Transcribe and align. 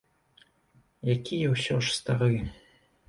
Які 1.15 1.35
я 1.47 1.51
ўсё 1.53 1.75
ж 1.89 1.93
стары. 1.99 2.35